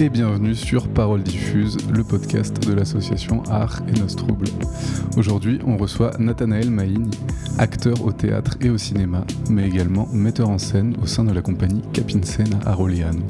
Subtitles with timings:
[0.00, 4.48] et bienvenue sur Parole Diffuse, le podcast de l'association Art et Nos Troubles.
[5.16, 7.10] Aujourd'hui, on reçoit Nathanaël Maïni,
[7.58, 11.42] acteur au théâtre et au cinéma, mais également metteur en scène au sein de la
[11.42, 13.22] compagnie Capinsen à Roleano.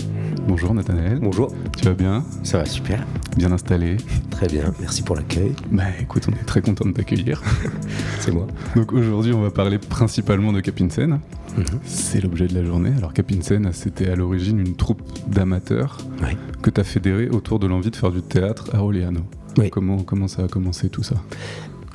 [0.46, 1.18] Bonjour Nathanaël.
[1.20, 1.52] Bonjour.
[1.76, 2.24] Tu vas bien?
[2.42, 3.04] Ça va super.
[3.36, 3.96] Bien installé
[4.30, 5.52] Très bien, merci pour l'accueil.
[5.70, 7.42] Bah écoute, on est très content de t'accueillir.
[8.20, 8.46] C'est moi.
[8.76, 11.20] Donc aujourd'hui, on va parler principalement de Capinsen.
[11.56, 11.64] Mhm.
[11.84, 12.92] C'est l'objet de la journée.
[12.98, 16.36] Alors Capinsen, c'était à l'origine une troupe d'amateurs Oui.
[16.62, 19.20] que tu as fédérée autour de l'envie de faire du théâtre à Roleano.
[19.56, 19.70] Oui.
[19.70, 21.14] Comment, comment ça a commencé tout ça?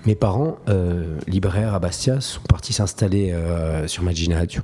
[0.05, 4.61] Mes parents, euh, libraires à Bastia, sont partis s'installer euh, sur Maginadio.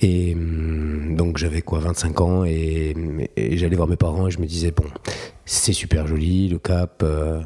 [0.00, 2.94] Et hum, donc j'avais quoi, 25 ans, et,
[3.36, 4.84] j'allais voir mes parents et je me disais, bon,
[5.44, 7.40] c'est super joli, le cap, euh,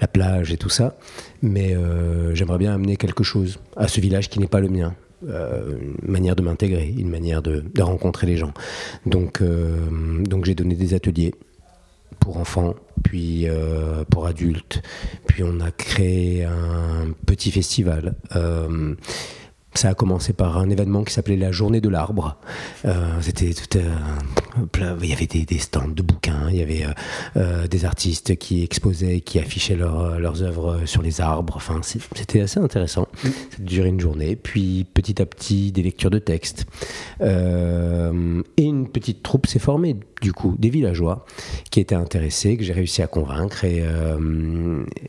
[0.00, 0.96] la plage et tout ça,
[1.42, 4.94] mais euh, j'aimerais bien amener quelque chose à ce village qui n'est pas le mien.
[5.28, 8.52] Euh, une manière de m'intégrer, une manière de, de rencontrer les gens.
[9.06, 11.32] Donc, donc j'ai donné des ateliers
[12.18, 14.82] pour enfants, puis euh, pour adultes.
[15.26, 18.14] Puis on a créé un petit festival.
[18.36, 18.94] Euh,
[19.74, 22.36] ça a commencé par un événement qui s'appelait la Journée de l'arbre.
[22.84, 23.78] Euh, C'était tout
[25.02, 26.92] Il y avait des, des stands de bouquins, il y avait euh,
[27.36, 31.54] euh, des artistes qui exposaient, qui affichaient leurs- leurs œuvres sur les arbres.
[31.56, 33.08] Enfin, c'était assez intéressant.
[33.22, 34.36] Ça a duré une journée.
[34.36, 36.66] Puis petit à petit, des lectures de textes.
[37.20, 41.24] Et une petite troupe s'est formée, du coup, des villageois
[41.70, 43.64] qui étaient intéressés, que j'ai réussi à convaincre.
[43.64, 43.84] Et,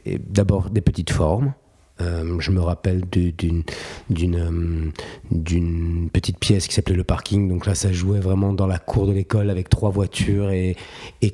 [0.05, 1.53] et d'abord des petites formes.
[2.01, 4.91] Euh, je me rappelle euh,
[5.31, 7.47] d'une petite pièce qui s'appelait le parking.
[7.47, 10.75] Donc là, ça jouait vraiment dans la cour de l'école avec trois voitures et,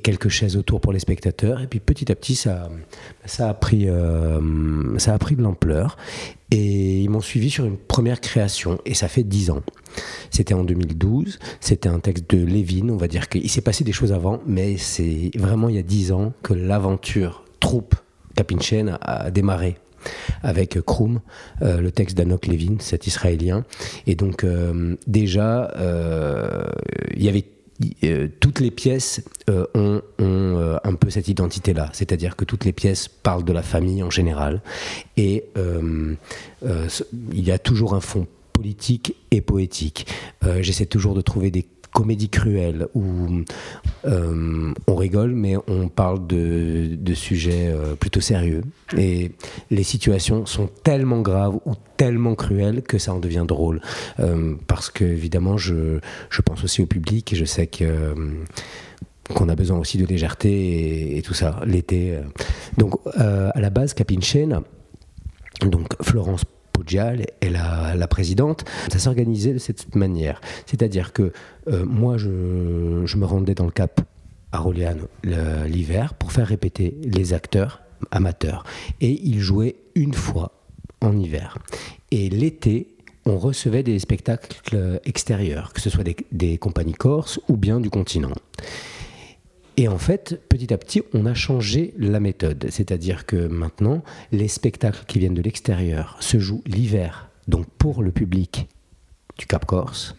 [0.02, 1.60] quelques chaises autour pour les spectateurs.
[1.60, 2.68] Et puis petit à petit, ça
[3.24, 5.96] ça a pris euh, ça a pris de l'ampleur.
[6.50, 8.78] Et ils m'ont suivi sur une première création.
[8.84, 9.62] Et ça fait dix ans.
[10.30, 11.38] C'était en 2012.
[11.60, 12.88] C'était un texte de Lévin.
[12.90, 15.82] On va dire qu'il s'est passé des choses avant, mais c'est vraiment il y a
[15.82, 17.94] dix ans que l'aventure troupe
[18.34, 19.76] Capinchen a démarré
[20.42, 21.20] avec Kroum,
[21.62, 23.64] euh, le texte d'Anok Levin, cet Israélien.
[24.06, 26.64] Et donc euh, déjà, euh,
[27.14, 27.44] il y avait
[28.38, 29.24] toutes les pièces
[29.74, 34.10] ont, un peu cette identité-là, c'est-à-dire que toutes les pièces parlent de la famille en
[34.10, 34.62] général,
[35.16, 36.18] et il
[37.32, 40.06] y a toujours un fond politique et poétique.
[40.60, 43.44] J'essaie toujours de trouver des comédies cruelles où
[44.04, 48.62] euh, on rigole, mais on parle de, de sujets euh, plutôt sérieux.
[48.96, 49.32] Et
[49.70, 53.80] les situations sont tellement graves ou tellement cruelles que ça en devient drôle.
[54.20, 58.14] Euh, parce que, évidemment, je, je pense aussi au public et je sais que.
[59.34, 62.18] qu'on a besoin aussi de légèreté et, tout ça l'été.
[62.76, 64.62] Donc à la base, Capinchen,
[65.60, 66.44] donc Florence
[67.40, 68.64] Est la, présidente.
[68.92, 70.40] Ça s'organisait de cette manière.
[70.66, 71.32] C'est-à-dire que
[71.68, 74.00] euh, moi, je, me rendais dans le Cap
[74.52, 78.64] à Roleano le- l'hiver pour faire répéter les acteurs amateurs.
[79.00, 80.52] Et ils jouaient une fois
[81.00, 81.58] en hiver.
[82.10, 82.88] Et l'été,
[83.24, 87.90] on recevait des spectacles extérieurs, que ce soit des, des compagnies corses ou bien du
[87.90, 88.32] continent.
[89.76, 92.66] Et en fait, petit à petit, on a changé la méthode.
[92.70, 98.12] C'est-à-dire que maintenant, les spectacles qui viennent de l'extérieur se jouent l'hiver, donc pour le
[98.12, 98.68] public
[99.38, 100.14] du Cap Corse.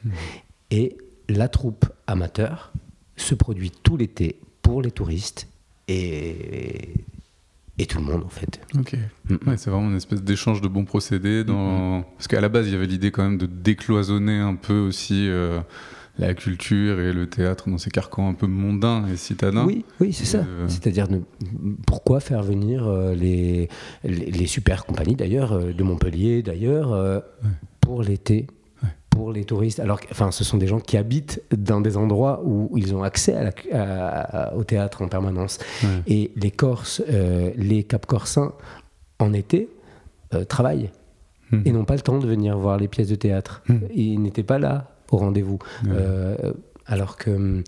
[0.72, 0.98] Et
[1.30, 2.74] la troupe amateur
[3.16, 5.48] se produit tout l'été pour les touristes
[5.88, 6.94] et,
[7.78, 8.60] et tout le monde, en fait.
[8.78, 8.96] Ok.
[9.30, 9.50] Mm.
[9.50, 11.44] Ouais, c'est vraiment une espèce d'échange de bons procédés.
[11.44, 12.04] Dans...
[12.18, 15.28] Parce qu'à la base, il y avait l'idée quand même de décloisonner un peu aussi
[15.28, 15.60] euh,
[16.20, 19.66] la culture et le théâtre dans ces carcans un peu mondains et citadins.
[19.66, 20.40] Oui, oui, c'est ça.
[20.40, 21.08] Euh, C'est-à-dire,
[21.88, 23.68] pourquoi faire venir euh, les,
[24.04, 27.50] les, les super compagnies, d'ailleurs, euh, de Montpellier, d'ailleurs, Ouais.
[27.82, 28.48] pour l'été
[29.10, 29.80] pour les touristes?
[29.80, 33.34] Alors, enfin, ce sont des gens qui habitent dans des endroits où ils ont accès
[33.36, 35.60] à la- à- à- au théâtre en permanence.
[35.84, 35.90] Ouais.
[36.08, 38.54] Et les Corses, euh, les Cap-Corsins,
[39.20, 39.70] en été,
[40.34, 40.90] euh, travaillent
[41.52, 41.62] Mhm.
[41.66, 43.62] et n'ont pas le temps de venir voir les pièces de théâtre.
[43.70, 43.82] Mhm.
[43.94, 45.60] Ils n'étaient pas là au rendez-vous.
[45.86, 45.92] Ouais.
[45.94, 46.54] Euh,
[46.86, 47.64] alors que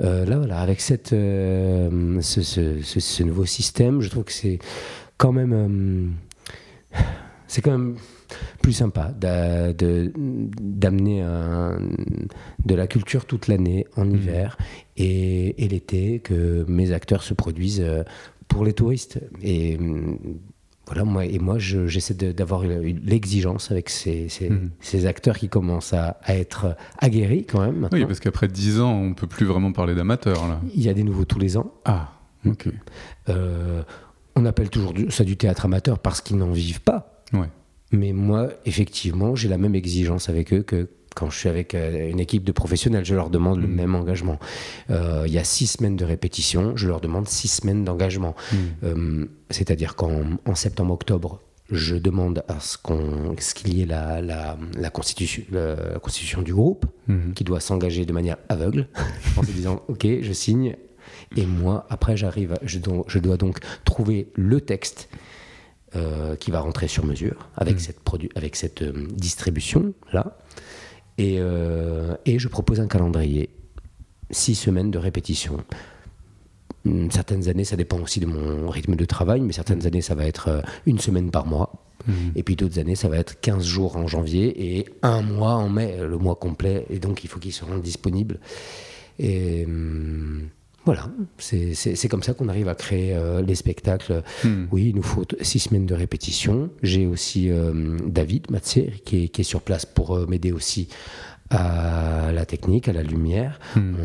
[0.00, 4.32] euh, là, voilà, avec cette, euh, ce, ce- ce- ce nouveau système, je trouve que
[4.32, 4.58] c'est
[5.16, 6.12] quand même,
[7.48, 7.96] c'est quand même
[8.62, 11.24] plus sympa d'amener
[12.64, 14.14] de la culture toute l'année en Mhm.
[14.14, 14.56] hiver
[14.96, 17.84] et, et l'été que mes acteurs se produisent
[18.48, 19.18] pour les touristes.
[19.42, 19.78] Et
[20.90, 24.50] voilà, moi, et moi, je- j'essaie d'avoir l'exigence avec ces, ces-
[24.80, 27.76] ces acteurs qui commencent à, à être aguerris quand même.
[27.76, 27.98] Maintenant.
[27.98, 30.60] Oui, parce qu'après 10 ans, on peut plus vraiment parler d'amateurs là.
[30.74, 31.72] Il y a des nouveaux tous les ans.
[31.84, 32.12] Ah,
[32.44, 32.68] ok.
[33.28, 33.82] Euh,
[34.36, 37.22] on appelle toujours ça du théâtre amateur parce qu'ils n'en vivent pas.
[37.32, 37.48] Ouais.
[37.92, 42.20] Mais moi, effectivement, j'ai la même exigence avec eux que quand je suis avec une
[42.20, 43.74] équipe de professionnels, je leur demande le Mm.
[43.74, 44.38] même engagement.
[44.90, 48.34] Euh, Il y a six semaines de répétition, je leur demande six semaines d'engagement.
[48.52, 48.56] Mm.
[48.84, 51.40] Euh, C'est-à-dire qu'en en septembre-octobre,
[51.72, 56.42] je demande à ce qu'on- ce qu'il y ait la, la, la constitution, la constitution
[56.42, 57.32] du groupe Mhm.
[57.34, 58.88] qui doit s'engager de manière aveugle
[59.36, 60.76] en se disant ok je signe
[61.36, 65.08] et moi après j'arrive je, dois- je dois donc trouver le texte
[65.96, 67.78] euh, qui va rentrer sur mesure avec Mm.
[67.80, 70.38] cette, produ- avec cette euh, distribution là
[71.20, 73.50] et, euh, et je propose un calendrier
[74.30, 75.64] six semaines de répétition
[76.86, 80.14] Hum, certaines années ça dépend aussi de mon rythme de travail mais certaines années ça
[80.14, 81.70] va être euh, une semaine par mois
[82.06, 82.32] Mhm.
[82.34, 85.68] et puis d'autres années, ça va être 15 jours en janvier et un mois en
[85.68, 86.86] mai, le mois complet.
[86.88, 88.40] Et donc, il faut qu'ils se rendent disponibles.
[89.18, 90.48] Et hum,
[90.86, 94.22] voilà, c'est comme ça qu'on arrive à créer euh, les spectacles.
[94.44, 94.68] Mhm.
[94.72, 96.70] Oui, il nous faut six semaines de répétition.
[96.82, 100.88] J'ai aussi euh, David Mathieu qui est, qui est sur place pour euh, m'aider aussi
[101.50, 103.58] à la technique, à la lumière.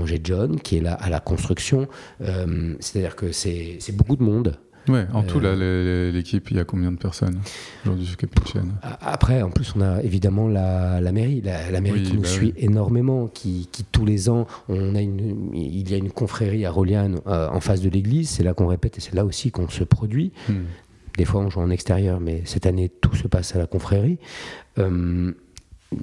[0.05, 1.87] J'ai John qui est là à la construction.
[2.19, 4.57] C'est-à-dire que c'est beaucoup de monde.
[4.87, 7.39] Ouais, en Euh, tout, là, les- l'équipe, il y a combien de personnes
[7.83, 11.99] aujourd'hui Capucine A- Après, en plus, on a évidemment la, la mairie, la, la mairie
[12.01, 15.89] Oui, qui nous bah suit énormément, qui, qui, tous les ans, on a une, il
[15.89, 18.97] y a une confrérie à Roliane euh, en face de l'église, c'est là qu'on répète
[18.97, 20.31] et c'est là aussi qu'on se produit.
[20.49, 20.65] Mhm.
[21.17, 24.17] Des fois, on joue en extérieur, mais cette année, tout se passe à la confrérie.
[24.77, 25.31] Euh,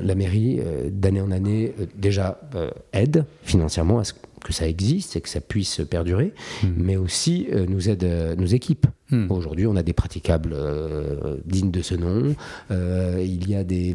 [0.02, 4.68] la mairie, euh, d'année en année, euh, déjà euh, aide financièrement à ce que ça
[4.68, 6.74] existe et que ça puisse perdurer, Mhm.
[6.76, 8.86] mais aussi euh, nous aide, euh, nous équipe.
[9.10, 9.30] Mhm.
[9.30, 12.34] Aujourd'hui, on a des praticables euh, dignes de ce nom.
[12.70, 13.94] Il y a des,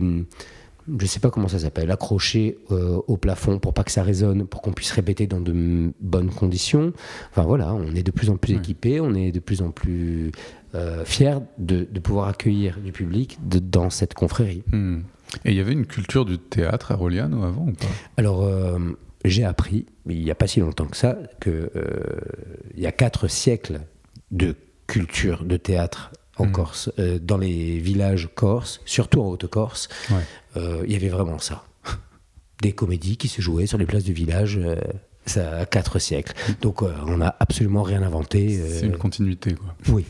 [0.99, 4.45] je sais pas comment ça s'appelle, accrochés euh, au plafond pour pas que ça résonne,
[4.45, 6.93] pour qu'on puisse répéter dans de bonnes conditions.
[7.31, 8.59] Enfin voilà, on est de plus en plus Ouais.
[8.59, 10.31] équipés, on est de plus en plus
[10.75, 14.63] euh, fiers de, de pouvoir accueillir du public de- dans cette confrérie.
[14.71, 15.03] Mhm.
[15.45, 17.87] Et il y avait une culture du théâtre à Roliano avant ou pas?
[18.17, 18.77] Alors, euh,
[19.29, 21.69] j'ai appris, il n'y a pas si longtemps que ça, qu'il
[22.75, 23.81] y a quatre siècles
[24.31, 24.55] de
[24.87, 26.51] culture de théâtre en Mhm.
[26.51, 30.17] Corse, euh, dans les villages corses, surtout en Haute-Corse, Ouais.
[30.57, 31.63] euh, il y avait vraiment ça.
[32.61, 34.75] Des comédies qui se jouaient sur les places du village, euh,
[35.25, 36.33] ça a quatre siècles.
[36.61, 38.59] Donc, euh, on n'a absolument rien inventé.
[38.59, 39.75] euh, C'est une continuité, quoi.
[39.89, 40.05] oui.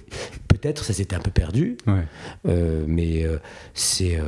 [0.47, 2.03] Peut-être ça s'était un peu perdu, Ouais.
[2.47, 3.37] euh, mais euh,
[3.75, 4.23] c'est euh,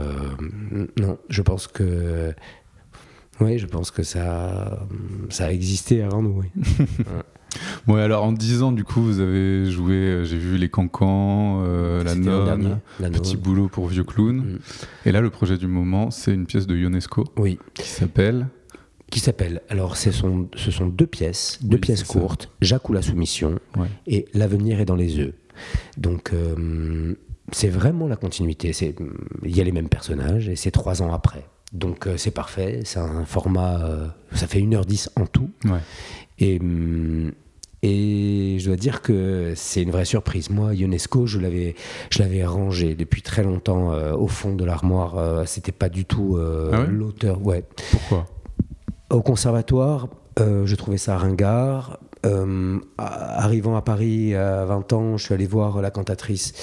[0.97, 2.33] non, je pense que
[3.41, 4.87] oui, je pense que ça
[5.29, 6.41] ça a existé avant nous.
[6.41, 6.63] Oui.
[7.87, 11.63] Ouais, alors en 10 ans, du coup, vous avez joué, euh, j'ai vu Les Cancans,
[11.65, 13.37] euh, La Nonne, Petit.
[13.37, 14.37] Boulot pour Vieux Clown.
[14.37, 14.59] Mm.
[15.07, 18.47] Et là, le projet du moment, c'est une pièce de Ionesco Oui, qui s'appelle.
[19.09, 19.61] qui s'appelle.
[19.69, 22.19] Alors, ce sont ce sont deux pièces, deux Oui, pièces ça.
[22.19, 22.51] courtes.
[22.61, 23.87] Jacques ou la soumission Ouais.
[24.05, 25.33] et l'avenir est dans les œufs.
[25.97, 27.15] Donc euh,
[27.51, 28.73] c'est vraiment la continuité.
[28.73, 28.95] C'est
[29.43, 31.47] il y a les mêmes personnages et c'est trois ans après.
[31.73, 32.81] Donc euh, c'est parfait.
[32.85, 33.83] C'est un format.
[33.83, 35.49] euh, ça fait 1h10 en tout.
[35.65, 35.79] Ouais.
[36.39, 37.31] Et, hum,
[37.81, 40.49] et je dois dire que c'est une vraie surprise.
[40.49, 41.75] Moi, Ionesco, je l'avais,
[42.09, 45.47] je l'avais rangé depuis très longtemps euh, au fond de l'armoire.
[45.47, 46.87] C'était pas du tout Ah ouais?
[46.87, 47.41] l'auteur.
[47.45, 47.63] Ouais.
[47.91, 48.25] Pourquoi?
[49.09, 50.07] Au conservatoire,
[50.37, 51.99] je trouvais ça ringard.
[52.97, 56.53] Arrivant à Paris à 20 ans, je suis allé voir la cantatrice.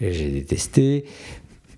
[0.00, 1.04] et J'ai détesté.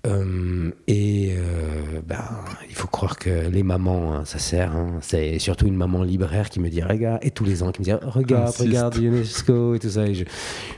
[0.07, 2.23] Euh, et euh, ben,
[2.69, 4.75] il faut croire que les mamans, hein, ça sert.
[4.75, 4.97] hein.
[5.01, 7.85] C'est surtout une maman libraire qui me dit regarde, et tous les ans qui me
[7.85, 8.61] dit regarde, Insiste.
[8.61, 10.07] regarde UNESCO et tout ça.
[10.07, 10.25] Et, je-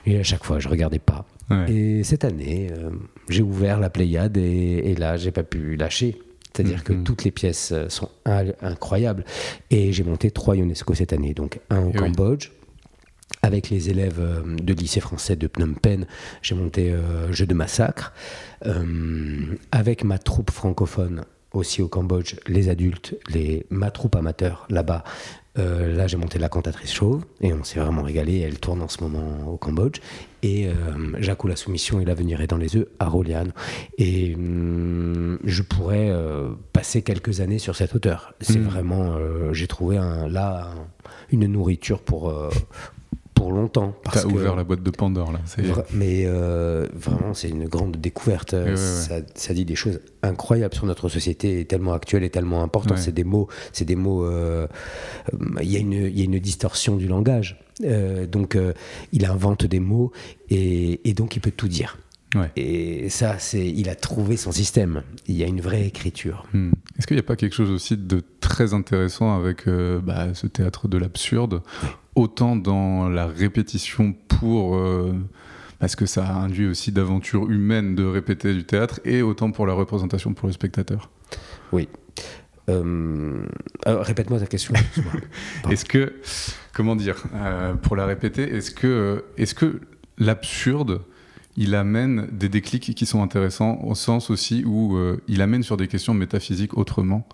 [0.05, 1.25] et à chaque fois, je regardais pas.
[1.49, 1.71] Ouais.
[1.71, 2.89] Et cette année, euh,
[3.29, 6.19] j'ai ouvert la Pléiade et, et là, j'ai pas pu lâcher.
[6.55, 7.03] C'est-à-dire que Mhm.
[7.03, 9.23] toutes les pièces sont in- incroyables.
[9.71, 11.33] Et j'ai monté trois UNESCO cette année.
[11.33, 12.03] Donc un au Eh oui.
[13.41, 16.05] Avec les élèves euh, de lycée français de Phnom Penh,
[16.41, 18.13] j'ai monté euh, Jeu de massacre.
[18.65, 25.03] Euh, avec ma troupe francophone aussi au Cambodge, les adultes, les, ma troupe amateur là-bas,
[25.59, 28.39] euh, là j'ai monté La Cantatrice Chauve et on s'est vraiment régalé.
[28.39, 29.99] Elle tourne en ce moment au Cambodge.
[30.45, 30.67] Et
[31.19, 33.53] Jacques ou la soumission et l'avenir est dans les œufs à Roliane.
[33.97, 36.11] Et hum, je pourrais
[36.73, 38.33] passer quelques années sur cette hauteur.
[38.41, 38.63] C'est Mm.
[38.67, 39.15] vraiment,
[39.53, 40.87] j'ai trouvé un, là un-
[41.31, 42.33] une nourriture pour,
[43.43, 43.93] pour longtemps.
[44.11, 45.39] T'as ouvert la boîte de Pandore, là.
[45.57, 48.53] Vra- mais euh, vraiment, c'est une grande découverte.
[48.53, 48.77] ouais, ouais.
[48.77, 52.97] Ça, ça dit des choses incroyables sur notre société, tellement actuelle et tellement importante.
[52.97, 54.23] C'est des mots, c'est des mots.
[54.23, 54.67] euh,
[55.33, 57.59] euh, Il y a une, il y a une distorsion du langage.
[57.83, 58.57] Euh, donc,
[59.11, 60.11] il invente des mots
[60.49, 61.97] et, et donc il peut tout dire.
[62.35, 62.49] Ouais.
[62.55, 65.03] Et ça, c'est, il a trouvé son système.
[65.27, 66.47] Il y a une vraie écriture.
[66.53, 66.71] Hmm.
[66.97, 70.47] Est-ce qu'il n'y a pas quelque chose aussi de très intéressant avec euh, bah, ce
[70.47, 71.61] théâtre de l'absurde,
[72.15, 74.75] autant dans la répétition pour...
[74.75, 75.13] euh,
[75.79, 79.73] parce que ça induit aussi d'aventures humaines de répéter du théâtre, et autant pour la
[79.73, 81.09] représentation pour le spectateur
[81.73, 81.89] Oui.
[83.85, 84.73] Répète-moi ta question.
[85.69, 86.13] est-ce que,
[86.71, 87.21] comment dire,
[87.81, 89.81] pour la répéter, est-ce que, est-ce que
[90.17, 91.01] l'absurde
[91.55, 95.77] il amène des déclics qui sont intéressants au sens aussi où euh, il amène sur
[95.77, 97.27] des questions métaphysiques autrement.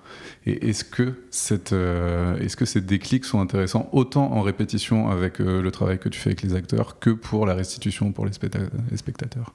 [0.46, 5.40] Et est-ce que, cette, euh, est-ce que ces déclics sont intéressants autant en répétition avec
[5.40, 8.34] euh, le travail que tu fais avec les acteurs que pour la restitution pour les,
[8.34, 9.54] spectateurs?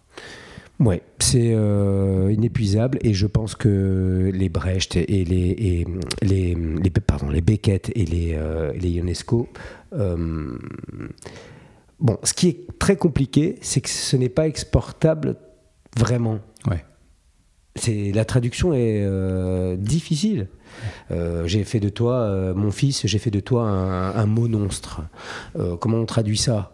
[0.80, 1.56] Ouais, c'est
[2.32, 5.86] inépuisable et je pense que les Brecht et les,
[6.20, 8.36] les, les, pardon, les Beckett et les,
[8.80, 9.48] les Ionesco
[12.00, 15.36] Bon, ce qui est très compliqué, c'est que ce n'est pas exportable
[15.96, 16.40] vraiment.
[16.68, 16.84] Ouais.
[17.76, 20.48] C'est la traduction est euh, difficile.
[21.10, 25.02] Euh, j'ai fait de toi, euh, mon fils, j'ai fait de toi un, un monstre.
[25.80, 26.70] comment on traduit ça?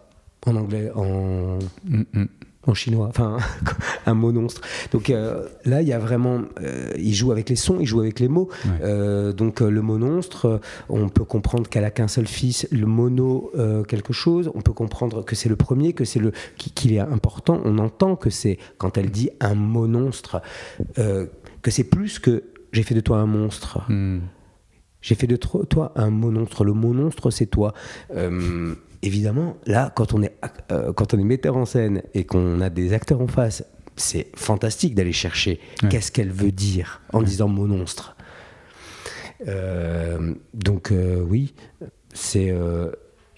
[0.46, 2.26] En anglais En mm, mm
[2.66, 3.38] en chinois, enfin
[4.06, 4.60] un mot monstre.
[4.92, 8.00] Donc euh, là, il y a vraiment, euh, il joue avec les sons, il joue
[8.00, 8.48] avec les mots.
[8.82, 13.52] Euh, donc le mot monstre, on peut comprendre qu'elle a qu'un seul fils, le mono
[13.88, 14.50] quelque chose.
[14.54, 17.60] On peut comprendre que c'est le premier, que c'est le qu'il est important.
[17.64, 20.42] On entend que c'est quand elle dit un mot monstre,
[20.96, 23.80] que c'est plus que j'ai fait de toi un monstre.
[23.88, 24.20] Hmm.
[25.00, 26.64] J'ai fait de toi un monstre.
[26.64, 27.72] Le mot monstre, c'est toi
[29.02, 30.36] évidemment, là, quand on est,
[30.72, 33.64] euh, quand on est metteur en scène et qu'on a des acteurs en face,
[33.96, 38.16] c'est fantastique d'aller chercher qu'est-ce qu'elle veut dire en disant monstre.
[39.46, 41.54] Euh, donc euh, oui,
[42.14, 42.54] c'est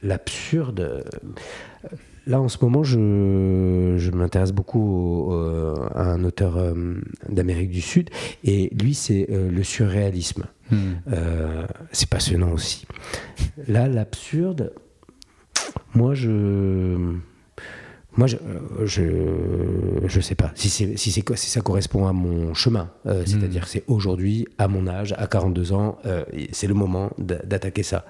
[0.02, 1.04] l'absurde.
[2.26, 6.59] Là, en ce moment, je, je m'intéresse beaucoup à un auteur
[7.28, 8.11] d'Amérique du Sud,
[8.45, 10.45] et lui, c'est le surréalisme.
[10.71, 10.95] Hmm.
[11.90, 12.87] c'est passionnant aussi.
[13.66, 14.73] Là, l'absurde,
[15.95, 17.17] moi, je.
[18.15, 18.37] Moi, je,
[18.85, 19.03] je,
[20.07, 22.91] je sais pas si, c'est, si, c'est, si ça correspond à mon chemin.
[23.07, 23.69] Euh, c'est-à-dire, hmm.
[23.69, 26.23] c'est aujourd'hui, à mon âge, à 42 ans, euh,
[26.53, 28.05] c'est le moment d'attaquer ça.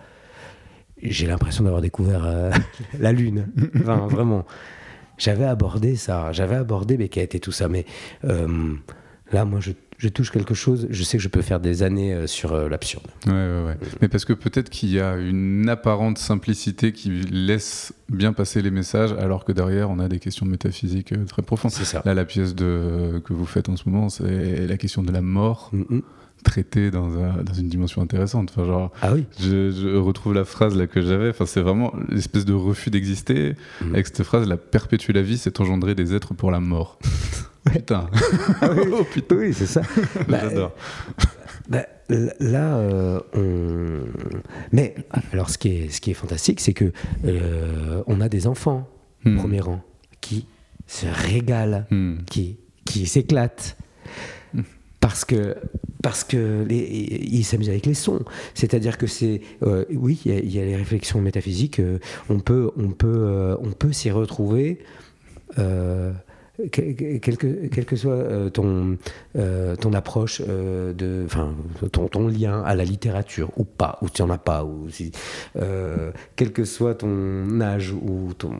[1.00, 2.50] J'ai l'impression d'avoir découvert euh,
[2.98, 3.46] la Lune.
[3.76, 4.44] Enfin, vraiment.
[5.18, 7.86] J'avais abordé ça, j'avais abordé Beckett et tout ça, mais
[8.24, 9.70] là, moi, je
[10.02, 12.68] je touche quelque chose, je sais que je peux faire des années euh, sur euh,
[12.68, 13.06] l'absurde.
[13.26, 13.76] Ouais, ouais, ouais.
[14.00, 18.72] Mais parce que peut-être qu'il y a une apparente simplicité qui laisse bien passer les
[18.72, 21.70] messages, alors que derrière, on a des questions métaphysiques euh, très profondes.
[21.70, 22.02] C'est ça.
[22.04, 25.22] Là, la pièce de, que vous faites en ce moment, c'est la question de la
[25.22, 25.70] mort.
[26.42, 28.50] traitée dans, dans, une dimension intéressante.
[28.50, 29.26] Enfin, genre, ah oui.
[29.38, 31.28] Je, retrouve la phrase là que j'avais.
[31.28, 33.54] Enfin, c'est vraiment l'espèce de refus d'exister.
[33.80, 33.94] Mm.
[33.94, 36.98] Avec cette phrase, la perpétuer la vie, c'est engendrer des êtres pour la mort.
[37.70, 38.08] Putain.
[38.60, 39.36] Ah oui, oh, putain.
[39.36, 39.82] oui c'est ça.
[40.28, 40.72] Bah, J'adore.
[41.68, 44.00] Bah, là, euh, on...
[44.72, 44.94] mais
[45.32, 46.92] alors ce qui est, ce qui est fantastique, c'est que
[47.24, 48.88] euh, on a des enfants,
[49.24, 49.36] hmm.
[49.36, 49.80] premier rang,
[50.20, 50.46] qui
[50.86, 52.18] se régalent, hmm.
[52.26, 53.76] qui, qui s'éclatent.
[55.00, 55.56] Parce que,
[56.00, 58.20] parce que les, ils s'amusent avec les sons.
[58.54, 61.82] C'est-à-dire que c'est, euh, oui, il y, a les réflexions métaphysiques.
[62.28, 64.78] on peut, on peut, on peut s'y retrouver
[66.70, 66.94] quel
[67.38, 68.98] que, quel que, soit euh, ton,
[69.36, 71.26] euh, ton approche, euh, de,
[71.90, 75.12] ton, ton, lien à la littérature, ou pas, ou tu n'en as pas, ou si,
[76.36, 78.52] quel que soit ton âge, ou ton.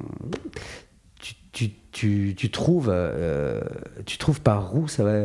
[1.21, 2.93] Tu, tu, tu, tu trouves,
[4.07, 5.21] tu trouves par où ça va.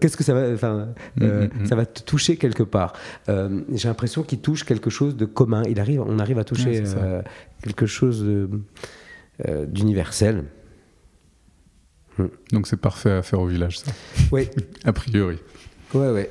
[0.00, 0.50] Qu'est-ce que ça va.
[0.54, 1.66] Enfin, mm, mm, mm.
[1.66, 2.94] ça va te toucher quelque part.
[3.28, 5.62] J'ai l'impression qu'il touche quelque chose de commun.
[5.68, 6.82] Il arrive, on arrive à toucher
[7.62, 8.26] quelque chose
[9.68, 10.44] d'universel.
[12.20, 12.28] Hmm.
[12.52, 13.92] Donc c'est parfait à faire au village, ça.
[14.32, 14.48] Oui.
[14.84, 15.38] a priori.
[15.94, 16.30] Ouais, ouais.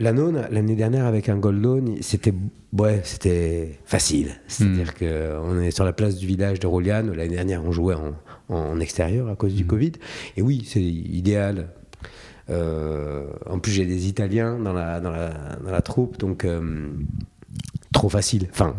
[0.00, 2.34] La nône, l'année dernière, avec un Goldone, c'était
[2.72, 4.40] ouais, c'était facile.
[4.48, 5.44] C'est-à-dire hmm.
[5.44, 7.12] qu'on est sur la place du village de Roliane.
[7.14, 7.94] L'année dernière, on jouait
[8.48, 9.68] en, extérieur à cause du hmm.
[9.68, 9.92] Covid.
[10.36, 11.68] Et oui, c'est idéal.
[12.50, 15.30] Euh, en plus, j'ai des Italiens dans la, dans la,
[15.62, 16.88] dans la troupe, donc euh,
[17.92, 18.48] trop facile.
[18.50, 18.74] Enfin,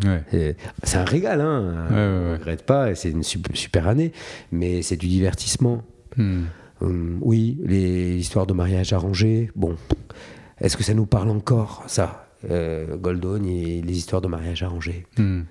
[0.82, 1.86] c'est un régal, hein.
[1.90, 4.12] ne regrette pas, c'est une super, super année,
[4.50, 5.84] mais c'est du divertissement.
[6.16, 6.44] Hmm.
[6.80, 9.76] Hum, oui, les histoires de mariage arrangé, bon,
[10.60, 15.06] est-ce que ça nous parle encore, ça euh, Goldon et les histoires de mariage arrangé
[15.18, 15.42] hmm.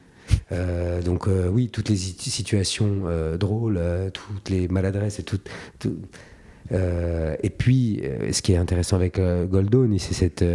[0.51, 3.80] euh, donc euh, oui, toutes les situations euh, drôles,
[4.12, 5.39] toutes les maladresses et tout,
[6.71, 10.45] euh, et puis, euh, ce qui est intéressant avec euh, Goldone, c'est cette,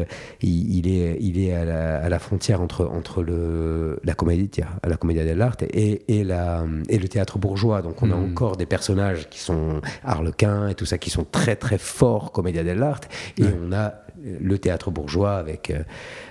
[0.42, 4.50] il, est, il est à la, à la, frontière entre, entre le, la comédie,
[4.86, 7.82] la comédie dell'arte et, et, la, et le théâtre bourgeois.
[7.82, 8.30] Donc, on a hmm.
[8.30, 12.62] encore des personnages qui sont harlequins et tout ça, qui sont très très forts comédie
[12.62, 13.94] dell'arte, et on a
[14.40, 15.72] le théâtre bourgeois avec,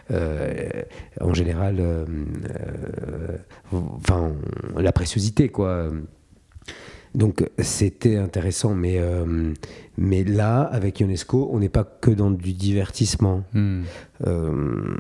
[0.09, 1.81] en général,
[3.71, 4.31] enfin,
[4.77, 5.89] la préciosité, quoi.
[7.15, 9.53] Donc c'était intéressant, mais, euh,
[9.97, 13.43] mais là, avec UNESCO, on n'est pas que dans du divertissement.
[13.53, 13.83] Hmm.
[14.25, 14.95] Euh,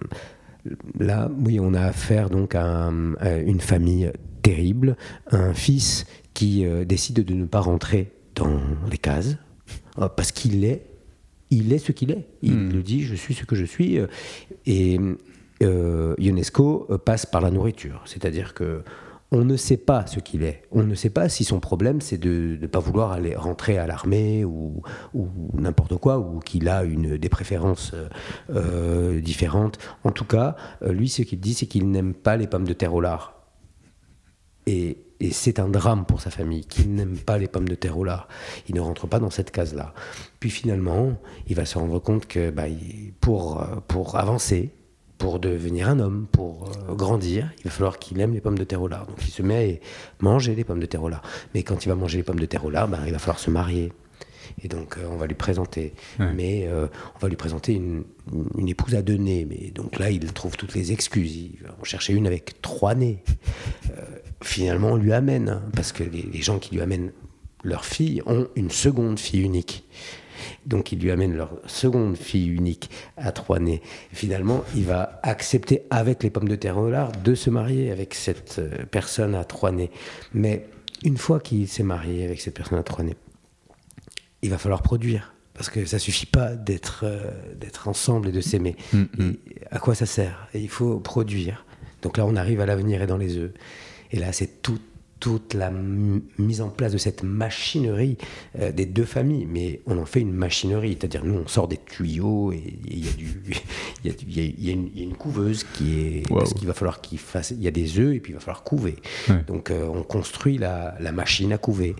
[0.99, 4.11] là, oui, on a affaire donc à, un- à une famille
[4.43, 4.95] terrible,
[5.31, 8.59] un fils qui euh, décide de ne pas rentrer dans
[8.91, 9.37] les cases
[10.15, 10.85] parce qu'il est,
[11.51, 12.25] il est ce qu'il est.
[12.41, 12.69] Il Hmm.
[12.73, 13.99] le dit, je suis ce que je suis.
[14.65, 14.99] Et
[15.61, 18.81] euh, UNESCO passe par la nourriture, c'est-à-dire que
[19.33, 20.61] on ne sait pas ce qu'il est.
[20.71, 23.87] On ne sait pas si son problème c'est de ne pas vouloir aller rentrer à
[23.87, 24.83] l'armée ou,
[25.53, 27.93] n'importe quoi, ou qu'il a une, des préférences
[28.51, 29.79] euh, différentes.
[30.03, 32.73] En tout cas, euh, lui, ce qu'il dit, c'est qu'il n'aime pas les pommes de
[32.73, 33.33] terre au lard.
[34.67, 34.99] Et,
[35.31, 38.27] c'est un drame pour sa famille, qu'il n'aime pas les pommes de terre au lard.
[38.67, 39.93] Il ne rentre pas dans cette case-là.
[40.41, 41.13] Puis finalement,
[41.47, 42.65] il va se rendre compte que bah,
[43.21, 44.73] pour, euh, pour avancer,
[45.23, 48.65] pour devenir un homme, pour euh, grandir, il va falloir qu'il aime les pommes de
[48.65, 49.07] terre au lard.
[49.07, 49.79] Donc il se met
[50.19, 51.21] à manger les pommes de terre au lard.
[51.55, 53.39] Mais quand il va manger les pommes de terre au lard, bah, il va falloir
[53.39, 53.93] se marier.
[54.61, 55.93] Et donc euh, on va lui présenter.
[56.19, 56.33] Ouais.
[56.35, 58.03] Mais euh, on va lui présenter une,
[58.57, 59.47] une épouse à deux nez.
[59.49, 61.37] Mais donc là, il trouve toutes les excuses.
[61.37, 63.23] Il va en chercher une avec trois nez.
[64.41, 67.13] Finalement, on lui amène, hein, parce que les, les gens qui lui amènent
[67.63, 69.85] leur fille ont une seconde fille unique.
[70.65, 73.81] Donc ils lui amènent leur seconde fille unique à trois nez.
[74.11, 78.13] Finalement, il va accepter avec les pommes de terre au lard de se marier avec
[78.13, 79.91] cette euh, personne à trois nez.
[80.33, 80.65] Mais
[81.03, 83.15] une fois qu'il s'est marié avec cette personne à trois nez,
[84.41, 85.33] il va falloir produire.
[85.53, 88.75] Parce que ça suffit pas d'être euh, d'être ensemble et de s'aimer.
[88.91, 89.33] Mm, mm.
[89.69, 90.47] À quoi ça sert?
[90.53, 91.65] Et Il faut produire.
[92.01, 93.51] Donc là, on arrive à l'avenir et dans les œufs.
[94.11, 94.79] Et là, c'est tout-
[95.23, 98.17] toute la mise en place de cette machinerie
[98.59, 99.47] euh, des deux familles.
[99.49, 100.97] Mais on en fait une machinerie.
[100.99, 105.63] C'est-à-dire, nous, on sort des tuyaux et il y a, y y y une, couveuse
[105.63, 106.29] qui est.
[106.29, 106.39] Wow.
[106.39, 107.51] Parce qu'il va falloir qu'il fasse.
[107.51, 108.97] Il y a des œufs et puis il va falloir couver.
[109.29, 109.41] Ouais.
[109.47, 111.95] Donc euh, on construit la, la machine à couver.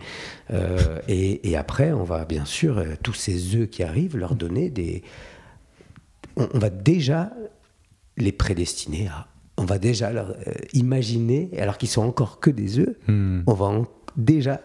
[0.52, 4.70] Euh, et, et après, on va bien sûr, tous ces œufs qui arrivent, leur donner
[4.70, 5.02] des...
[6.36, 7.32] On, on va déjà
[8.18, 9.28] les prédestiner à...
[9.58, 13.42] On va déjà leur euh, imaginer, alors qu'ils sont encore que des œufs, Hmm.
[13.48, 13.88] on va en-
[14.18, 14.62] déjà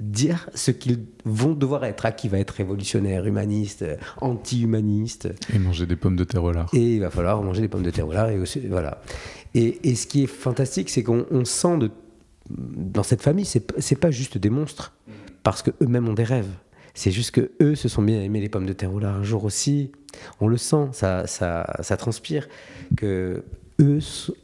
[0.00, 5.28] dire ce qu'ils vont devoir être, à qui va être révolutionnaire, humaniste, euh, anti-humaniste.
[5.54, 6.70] Et manger des pommes de terre au lard.
[6.72, 8.30] Et il va falloir manger des pommes de terre au lard.
[8.30, 9.02] Et aussi, voilà.
[9.54, 11.90] Et, et ce qui est fantastique, c'est qu'on on sent de,
[12.48, 14.94] dans cette famille, c'est pas juste des monstres,
[15.42, 16.50] parce que eux-mêmes ont des rêves.
[16.94, 19.22] C'est juste que eux se sont bien aimés les pommes de terre au lard un
[19.22, 19.92] jour aussi.
[20.40, 22.48] On le sent, ça, ça, ça transpire
[22.96, 23.44] que
[23.80, 23.98] eux,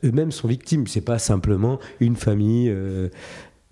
[0.04, 0.86] eux-mêmes sont victimes.
[0.86, 2.68] C'est pas simplement une famille.
[2.70, 3.08] euh,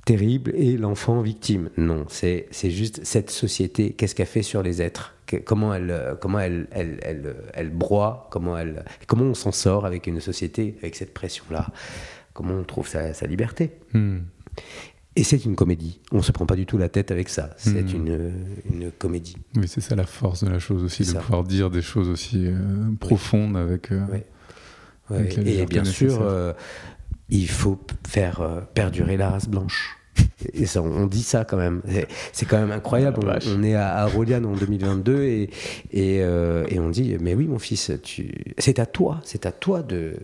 [0.06, 1.70] terrible et l'enfant victime.
[1.78, 5.14] Non, c'est c'est juste cette société, qu'est-ce qu'elle fait sur les êtres?
[5.24, 8.28] Que- Comment elle, euh, comment elle, elle, elle, euh, elle broie?
[8.30, 11.68] Comment, elle, comment on s'en sort avec une société, avec cette pression-là?
[12.34, 13.70] Comment on trouve sa, sa liberté?
[13.94, 14.18] Hmm.
[15.16, 16.00] Et c'est une comédie.
[16.12, 17.54] On se prend pas du tout la tête avec ça.
[17.56, 17.94] C'est Mhm.
[17.94, 18.32] une,
[18.74, 19.36] une comédie.
[19.56, 21.20] Oui, c'est ça la force de la chose aussi, de ça.
[21.20, 22.56] pouvoir dire des choses aussi euh,
[23.00, 23.90] profondes avec.
[23.90, 24.18] euh, Oui.
[25.10, 26.52] Ouais, et bien sûr, euh,
[27.28, 29.96] il faut faire euh, perdurer la race blanche.
[30.52, 31.82] Et ça, on dit ça quand même.
[32.32, 33.18] C'est- quand même incroyable.
[33.48, 35.42] On, est à, à Roliane en 2022 et,
[35.90, 38.54] et, euh, et on dit Mais oui, mon fils, tu...
[38.58, 40.14] c'est à toi, c'est à toi de,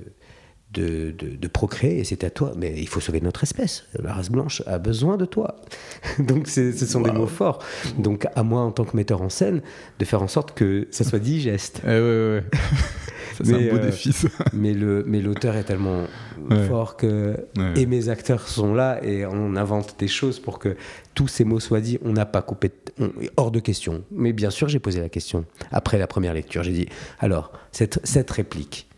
[0.72, 2.52] de, de, de procréer et c'est à toi.
[2.56, 3.84] Mais il faut sauver notre espèce.
[4.00, 5.56] La race blanche a besoin de toi.
[6.20, 7.58] Donc ce sont des mots forts.
[7.98, 9.60] Donc à moi, en tant que metteur en scène,
[9.98, 11.80] de faire en sorte que ça soit digeste.
[11.84, 12.44] Eh ouais, ouais,
[13.44, 14.28] c'est un beau euh, défi, ça.
[14.52, 16.04] mais le mais l'auteur est tellement
[16.48, 16.66] Ouais.
[16.66, 17.74] fort que Ouais.
[17.76, 20.76] et mes acteurs sont là et on invente des choses pour que
[21.14, 21.98] tous ces mots soient dits.
[22.02, 24.04] On n'a pas coupé on- hors de question.
[24.10, 25.44] Mais bien sûr j'ai posé la question.
[25.70, 28.88] Après la première lecture j'ai dit alors cette cette réplique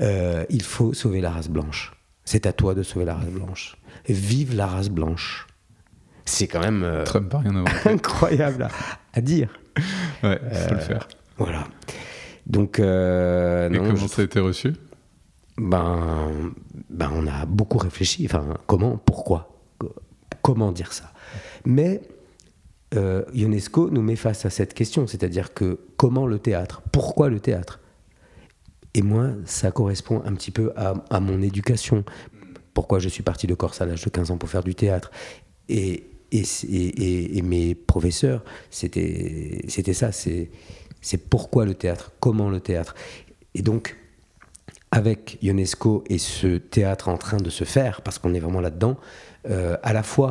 [0.00, 1.92] euh, il faut sauver la race blanche.
[2.24, 3.76] C'est à toi de sauver la race blanche.
[4.08, 5.46] Vive la race blanche.
[6.24, 8.68] C'est quand même euh, Trump rien incroyable à,
[9.14, 9.48] à dire.
[10.22, 11.08] Ouais, faut le faire.
[11.38, 11.64] voilà
[12.46, 14.72] donc euh, Et non, comment je ça a été reçu?
[15.58, 16.52] Ben,
[16.90, 18.24] ben, on a beaucoup réfléchi.
[18.26, 19.94] Enfin, comment, pourquoi, Co-
[20.42, 21.12] comment dire ça?
[21.64, 22.02] Mais
[22.94, 27.40] euh, UNESCO nous met face à cette question, c'est-à-dire que comment le théâtre, pourquoi le
[27.40, 27.80] théâtre?
[28.94, 32.04] Et moi, ça correspond un petit peu à, à mon éducation.
[32.74, 35.10] Pourquoi je suis parti de Corse à l'âge de 15 ans pour faire du théâtre?
[35.68, 40.50] Et, et, et- et mes professeurs, c'était c'était ça, c'est
[41.06, 42.94] c'est pourquoi le théâtre, comment le théâtre.
[43.54, 43.96] Et donc,
[44.90, 48.96] avec UNESCO et ce théâtre en train de se faire, parce qu'on est vraiment là-dedans,
[49.48, 50.30] euh, à la fois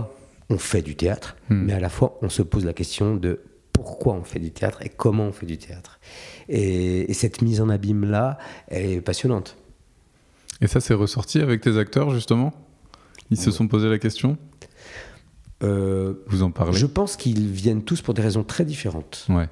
[0.49, 1.63] on fait du théâtre, Hmm.
[1.65, 3.39] mais à la fois on se pose la question de
[3.71, 5.99] pourquoi on fait du théâtre et comment on fait du théâtre.
[6.49, 9.55] Et, et cette mise en abîme-là, elle est passionnante.
[10.61, 12.53] Et ça, c'est ressorti avec tes acteurs, justement?
[13.31, 14.37] Ils se sont posé la question?
[15.63, 16.77] Euh, Vous en parlez?
[16.77, 19.25] Je pense qu'ils viennent tous pour des raisons très différentes.
[19.29, 19.47] Ouais.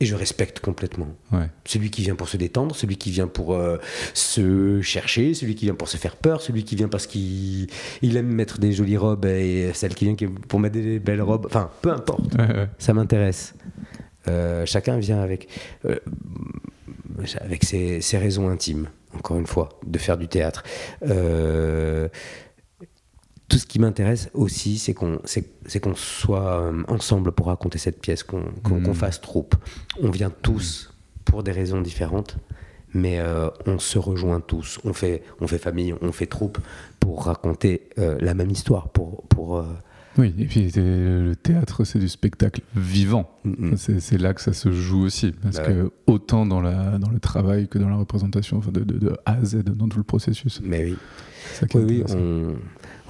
[0.00, 1.08] Et je respecte complètement.
[1.32, 1.48] Ouais.
[1.64, 3.78] Celui qui vient pour se détendre, celui qui vient pour euh,
[4.14, 7.68] se chercher, celui qui vient pour se faire peur, celui qui vient parce qu'il
[8.02, 11.46] il aime mettre des jolies robes et celle qui vient pour mettre des belles robes.
[11.46, 12.34] Enfin, peu importe.
[12.34, 12.68] Ouais, ouais.
[12.78, 13.54] Ça m'intéresse.
[14.28, 15.48] Euh, chacun vient avec,
[15.84, 15.98] euh,
[17.40, 20.62] avec ses, ses raisons intimes, encore une fois, de faire du théâtre.
[23.48, 28.00] Tout ce qui m'intéresse aussi, c'est qu'on c'est, qu'on soit euh, ensemble pour raconter cette
[28.00, 29.54] pièce, qu'on, qu'on fasse troupe.
[30.02, 30.92] On vient tous
[31.24, 32.38] pour des raisons différentes,
[32.94, 34.80] mais euh, on se rejoint tous.
[34.84, 36.58] On fait, on fait famille, on fait troupe
[36.98, 39.64] pour raconter euh, la même histoire, pour, pour, euh,
[40.18, 43.30] Oui, et puis le théâtre, c'est du spectacle vivant.
[43.44, 45.32] mm, C'est c'est là que ça se joue aussi.
[45.42, 48.80] Parce Bah que autant dans, la, dans le travail que dans la représentation, enfin de,
[48.84, 50.60] de, de A à Z, dans tout le processus.
[50.64, 50.96] mais oui.
[51.74, 52.54] Oui, oui, on...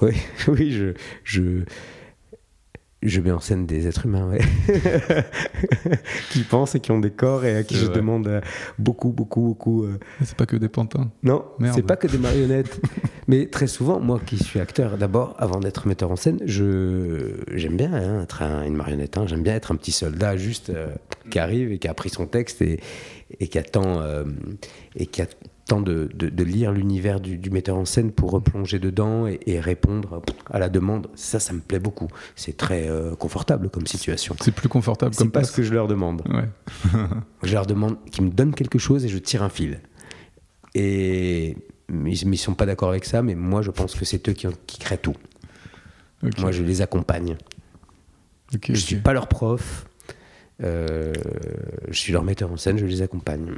[0.01, 0.11] oui,
[0.47, 0.93] oui, je,
[1.23, 1.63] je,
[3.03, 4.39] je mets en scène des êtres humains, ouais.
[6.31, 7.95] qui pensent et qui ont des corps et à qui je vrai.
[7.95, 8.41] demande euh,
[8.79, 9.83] beaucoup, beaucoup, beaucoup.
[9.83, 11.11] euh, C'est pas que des pantins.
[11.23, 12.79] Non, c'est pas que des marionnettes.
[13.27, 17.75] Mais très souvent, moi qui suis acteur, d'abord, avant d'être metteur en scène, je j'aime
[17.77, 19.17] bien hein, être un- une marionnette.
[19.17, 19.25] hein.
[19.27, 20.87] J'aime bien être un petit soldat juste euh,
[21.29, 22.79] qui arrive et qui a pris son texte et,
[23.39, 24.23] et qui attend euh,
[24.95, 25.21] et qui
[25.67, 29.39] attend de, de- de lire l'univers du, du metteur en scène pour replonger dedans et,
[29.47, 31.07] et répondre à la demande.
[31.15, 32.07] Ça, ça me plaît beaucoup.
[32.35, 34.35] C'est très euh, confortable comme situation.
[34.41, 35.51] C'est plus confortable C'est comme pas place.
[35.51, 36.21] ce que je leur demande.
[36.29, 36.47] Ouais.
[37.43, 39.79] Je leur demande qu'ils me donnent quelque chose et je tire un fil.
[40.73, 41.55] Et
[41.89, 44.47] ils ne sont pas d'accord avec ça, mais moi je pense que c'est eux qui,
[44.79, 45.15] créent tout.
[46.39, 47.35] Moi je les accompagne.
[48.51, 48.75] Je ok.
[48.77, 49.85] suis pas leur prof.
[50.63, 51.13] euh,
[51.89, 53.51] je suis leur metteur en scène, je les accompagne.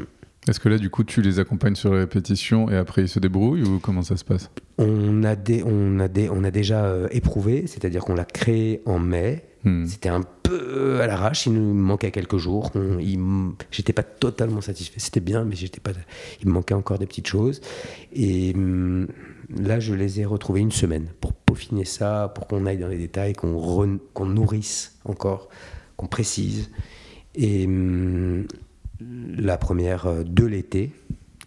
[0.47, 3.19] Est-ce que là, du coup, tu les accompagnes sur les répétitions et après ils se
[3.19, 4.49] débrouillent ou comment ça se passe?
[4.77, 8.81] On a, des, on a, des, on a déjà euh, éprouvé, c'est-à-dire qu'on l'a créé
[8.85, 9.45] en mai.
[9.65, 9.85] Hmm.
[9.85, 12.71] C'était un peu à l'arrache, il nous manquait quelques jours.
[13.71, 14.99] J'étais pas totalement satisfait.
[14.99, 15.91] C'était bien, mais j'étais pas.
[16.41, 17.59] Il me manquait encore des petites choses.
[18.13, 19.07] Et hum,
[19.55, 22.97] là, je les ai retrouvés une semaine pour peaufiner ça, pour qu'on aille dans les
[22.97, 25.49] détails, qu'on qu'on nourrisse encore,
[25.97, 26.71] qu'on précise.
[27.35, 28.47] Et hum,
[29.01, 30.91] la première euh, de l'été,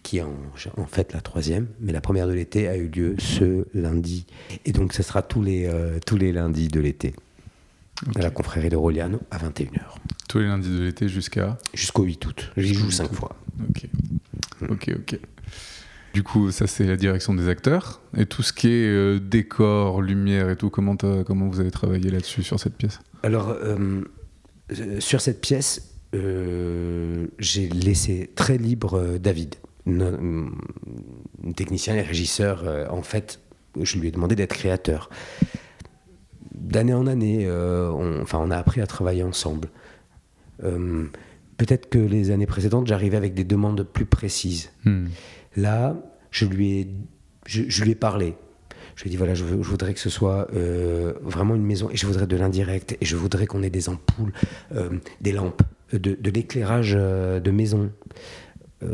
[0.01, 0.35] qui est en,
[0.77, 4.25] en fait la troisième, mais la première de l'été a eu lieu ce lundi.
[4.65, 7.15] Et donc, ce sera tous les, euh, tous les lundis de l'été
[8.15, 9.79] à la confrérie de Roliano à 21h.
[10.27, 11.57] Tous les lundis de l'été jusqu'à.
[11.73, 12.51] Jusqu'au 8 août.
[12.57, 13.15] J'y joue 8 cinq août.
[13.15, 13.35] fois.
[13.69, 13.87] Ok.
[14.69, 15.19] Ok, ok.
[16.13, 18.01] Du coup, ça c'est la direction des acteurs.
[18.17, 22.11] Et tout ce qui est euh, décor, lumière et tout, comment, comment vous avez travaillé
[22.11, 22.99] là-dessus sur cette pièce?
[23.23, 24.01] Alors, euh,
[24.99, 29.55] sur cette pièce, euh, j'ai laissé très libre euh, David,
[29.87, 30.59] hum,
[31.55, 32.63] technicien et régisseur.
[32.65, 33.39] euh, en fait,
[33.81, 35.09] je lui ai demandé d'être créateur.
[36.53, 39.69] D'année en année, euh, on, enfin, on a appris à travailler ensemble.
[40.63, 41.05] Euh,
[41.57, 44.71] Peut-être que les années précédentes, j'arrivais avec des demandes plus précises.
[44.85, 45.05] Hmm.
[45.55, 45.95] Là,
[46.31, 46.87] je lui ai,
[47.45, 48.35] je, je lui ai parlé.
[48.95, 51.63] Je lui ai dit voilà, je, veux- je voudrais que ce soit euh, vraiment une
[51.63, 54.33] maison et je voudrais de l'indirect et je voudrais qu'on ait des ampoules,
[54.73, 54.89] euh,
[55.21, 55.61] des lampes,
[55.97, 57.91] de, de l'éclairage euh, de maison.
[58.83, 58.93] Euh,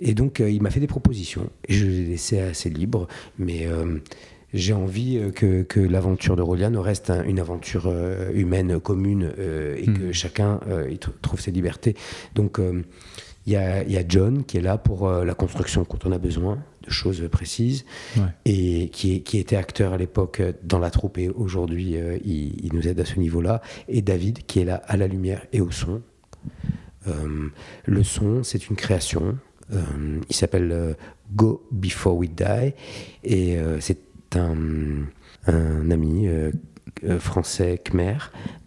[0.00, 3.66] et donc, euh, il m'a fait des propositions et je l'ai laissé assez libre, mais
[4.52, 9.76] j'ai envie que, que l'aventure de Roliano reste un- une aventure euh, humaine commune euh,
[9.76, 9.98] et Mhm.
[9.98, 11.94] que chacun euh, y tr- trouve ses libertés.
[12.34, 12.60] Donc,
[13.46, 16.12] il y, a, il y a John qui est là pour la construction quand on
[16.12, 17.84] a besoin de choses précises
[18.16, 18.22] Ouais.
[18.44, 22.70] et qui, était acteur à l'époque euh, dans la troupe et aujourd'hui euh, il, il
[22.74, 23.62] nous aide à ce niveau-là.
[23.88, 26.02] Et David qui est là à la lumière et au son.
[27.06, 27.48] Euh,
[27.84, 29.38] le son, c'est une création.
[29.72, 30.94] Il s'appelle
[31.34, 32.74] Go Before We Die
[33.24, 33.98] et c'est
[34.36, 35.04] un,
[35.46, 36.28] un ami
[37.18, 38.16] français Khmer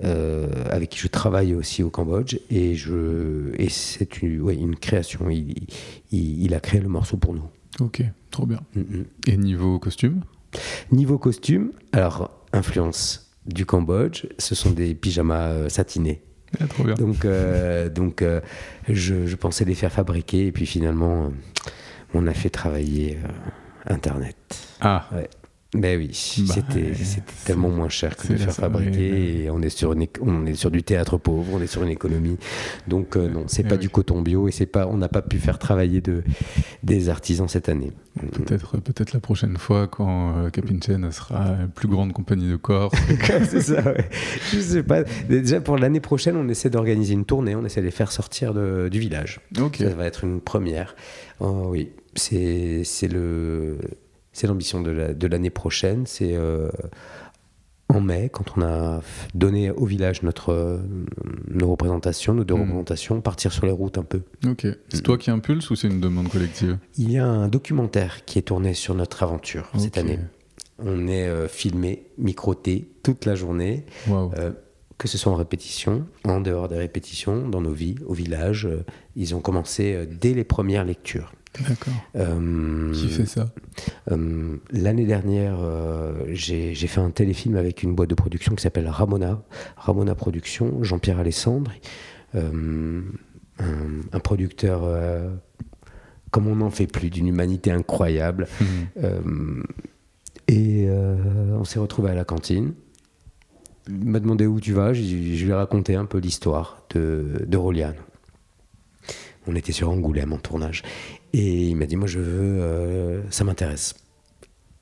[0.03, 4.75] euh, avec qui je travaille aussi au Cambodge et, je, et c'est une, ouais, une
[4.75, 5.30] création.
[5.30, 5.53] Il,
[6.12, 7.43] il- il a créé le morceau pour nous.
[7.80, 8.60] Ok, trop bien.
[8.75, 9.06] Mm, mm.
[9.27, 10.21] Et niveau costume?
[10.91, 16.21] Niveau costume, alors influence du Cambodge, ce sont des pyjamas euh, satinés.
[16.60, 16.93] Ah, Trop bien.
[16.95, 18.39] Donc, euh, donc euh,
[18.88, 21.32] je, je pensais les faire fabriquer et puis finalement,
[22.13, 24.38] on a fait travailler euh, Internet.
[24.80, 25.10] Ah,
[25.79, 26.07] Ben oui,
[26.47, 30.07] Bah, c'était tellement moins cher que de la faire fabriquer et on est sur une
[30.21, 32.37] on est sur du théâtre pauvre, on est sur une économie.
[32.87, 33.81] Donc euh, non, c'est Eh pas oui.
[33.81, 36.23] du coton bio et c'est pas on n'a pas pu faire travailler de
[36.83, 37.91] des artisans cette année.
[38.31, 42.55] peut-être peut la prochaine fois quand euh, Capin Chen sera une plus grande compagnie de
[42.55, 42.91] corps.
[43.49, 44.09] c'est ça, ouais.
[44.51, 45.03] Je sais pas.
[45.29, 48.53] Déjà pour l'année prochaine, on essaie d'organiser une tournée, on essaie de les faire sortir
[48.53, 49.39] de- du village.
[49.61, 49.77] ok.
[49.77, 50.95] Ça va être une première.
[51.39, 53.77] Oh, oui, c'est le
[54.38, 56.06] c'est l'ambition de la- de l'année prochaine.
[56.06, 56.69] C'est euh,
[57.89, 59.02] en mai, quand on a
[59.34, 60.80] donné au village notre,
[61.50, 62.62] nos représentations, nos deux Mhm.
[62.62, 64.21] représentations, partir sur les routes un peu.
[64.45, 64.67] Ok.
[64.89, 66.78] C'est toi qui impulse ou c'est une demande collective?
[66.97, 70.19] Il y a un documentaire qui est tourné sur notre aventure cette année.
[70.80, 74.52] On est euh, filmé, microté toute la journée, euh,
[75.00, 78.65] que ce soit en répétition, en dehors des répétitions, dans nos vies, au village.
[78.67, 78.84] euh,
[79.15, 81.32] ils ont commencé euh, dès les premières lectures.
[81.67, 81.93] D'accord.
[82.15, 83.50] Euh, Qui fait ça?
[84.12, 88.88] Euh, L'année dernière, euh, j'ai fait un téléfilm avec une boîte de production qui s'appelle
[88.88, 89.41] Ramona,
[89.76, 91.72] Ramona Productions, Jean-Pierre Alessandre,
[92.36, 93.02] un,
[94.12, 94.84] un producteur
[96.32, 98.48] comme on n'en fait plus, d'une humanité incroyable.
[99.04, 99.63] Euh,
[100.48, 102.74] et euh, on s'est retrouvé à la cantine.
[103.88, 104.93] Il m'a demandé où tu vas.
[104.93, 107.96] Je, je lui ai raconté un peu l'histoire de, de Roliane.
[109.48, 110.84] On était sur Angoulême en tournage.
[111.39, 112.62] Et il m'a dit Moi, je veux.
[112.62, 113.93] euh, ça m'intéresse.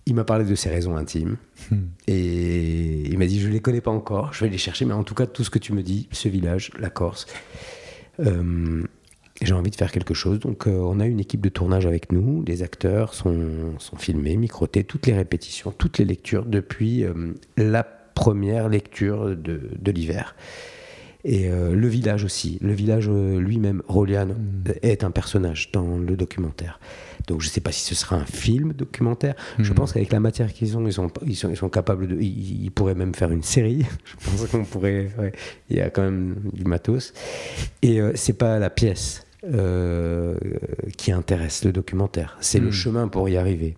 [0.05, 1.35] Il m'a parlé de ses raisons intimes.
[1.71, 1.89] Mhm.
[2.07, 4.31] Et il m'a dit Je ne les connais pas encore.
[4.33, 4.85] Je vais les chercher.
[4.85, 7.25] Mais en tout cas, tout ce que tu me dis, ce village, la Corse.
[8.19, 8.83] euh,
[9.41, 10.39] j'ai envie de faire quelque chose.
[10.39, 12.41] Donc, euh, on a une équipe de tournage avec nous.
[12.47, 17.03] Les acteurs sont, sont filmés, microtés, toutes les répétitions, toutes les lectures depuis
[17.57, 20.35] la première lecture de, de l'hiver.
[21.27, 22.59] Et euh, le village aussi.
[22.61, 24.71] Le village euh, lui-même, Roliane, Mm.
[24.83, 26.79] est un personnage dans le documentaire.
[27.27, 29.33] Donc, je ne sais pas si ce sera un film documentaire.
[29.57, 29.75] Je Mhm.
[29.75, 32.15] pense qu'avec la matière qu'ils ont, ils sont, ils sont, ils sont capables de.
[32.21, 33.83] Ils, ils pourraient même faire une série.
[34.05, 35.09] Je pense qu'on pourrait.
[35.17, 35.31] ouais.
[35.71, 37.11] Il y a quand même du matos.
[37.81, 40.35] Et euh, c'est pas la pièce euh,
[40.97, 42.37] qui intéresse le documentaire.
[42.39, 42.71] C'est le Mhm.
[42.71, 43.77] chemin pour y arriver.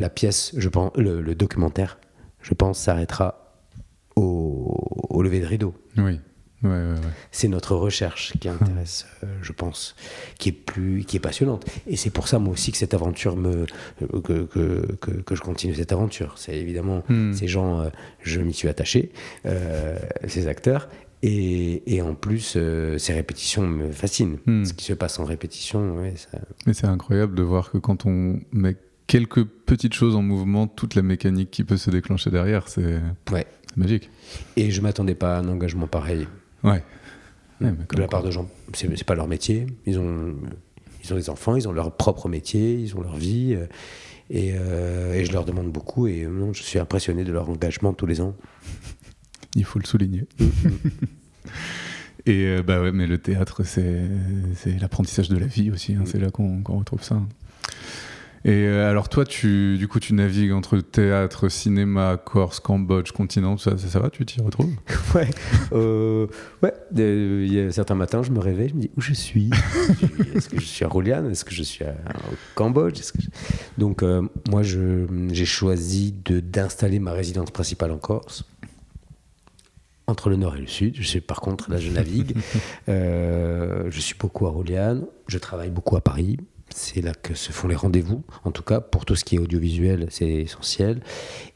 [0.00, 1.98] La pièce, je pense, le, le documentaire,
[2.42, 3.54] je pense, s'arrêtera
[4.16, 4.74] au,
[5.10, 5.74] au lever de rideau.
[5.96, 6.18] Oui.
[6.64, 6.96] Ouais, ouais, ouais.
[7.30, 9.94] C'est notre recherche qui intéresse, euh, je pense,
[10.38, 11.64] qui est plus, qui est passionnante.
[11.86, 13.66] Et c'est pour ça, moi aussi, que cette aventure me,
[14.02, 16.34] euh, que, que, que, que je continue cette aventure.
[16.36, 17.32] C'est évidemment Hmm.
[17.32, 17.88] ces gens, euh,
[18.22, 19.12] je m'y suis attaché,
[19.46, 20.88] euh, ces acteurs.
[21.22, 22.56] Et, et en plus,
[22.98, 24.38] ces répétitions me fascinent.
[24.46, 24.64] Hmm.
[24.64, 28.06] Ce qui se passe en répétition, ouais, ça- Mais c'est incroyable de voir que quand
[28.06, 28.76] on met
[29.08, 33.00] quelques petites choses en mouvement, toute la mécanique qui peut se déclencher derrière, c'est
[33.76, 34.10] magique.
[34.56, 36.26] Et je m'attendais pas à un engagement pareil.
[36.64, 36.82] Ouais.
[37.60, 38.48] De la part de gens.
[38.74, 39.66] C'est pas leur métier.
[39.86, 40.34] Ils ont,
[41.04, 43.54] ils ont des enfants, ils ont leur propre métier, ils ont leur vie.
[43.54, 43.66] euh,
[44.30, 46.06] Et, euh, et je leur demande beaucoup.
[46.06, 48.36] Et euh, non, je suis impressionné de leur engagement tous les ans.
[49.54, 50.26] Il faut le souligner.
[52.26, 54.02] Et euh, bah ouais, mais le théâtre, c'est
[54.54, 55.94] c'est l'apprentissage de la vie aussi.
[55.94, 56.06] hein, Mm.
[56.06, 57.22] C'est là qu'on qu'on retrouve ça.
[58.44, 63.56] Et euh, alors toi, tu, du coup, tu navigues entre théâtre, cinéma, Corse, Cambodge, continent,
[63.56, 64.72] ça, ça, ça va Tu t'y retrouves?
[65.14, 65.28] Ouais.
[65.72, 66.26] euh,
[66.62, 66.72] ouais.
[66.98, 69.50] Euh, Il y a certains matins, je me réveille, je me dis où je suis?
[70.34, 71.90] Est-ce que je suis à Roliane Est-ce que je suis à,
[72.30, 72.98] au Cambodge?
[73.00, 73.28] Est-ce que je-
[73.78, 78.44] Donc, euh, moi, j'ai choisi de- d'installer ma résidence principale en Corse.
[80.06, 80.94] Entre le nord et le sud.
[80.96, 82.34] Je sais, par contre, là, je navigue.
[82.86, 85.04] Je suis beaucoup à Roliane.
[85.26, 86.38] Je travaille beaucoup à Paris.
[86.78, 88.22] C'est là que se font les rendez-vous.
[88.44, 91.00] En tout cas, pour tout ce qui est audiovisuel, c'est essentiel.